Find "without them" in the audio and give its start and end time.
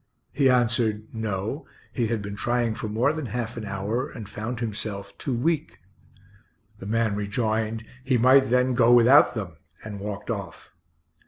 8.91-9.57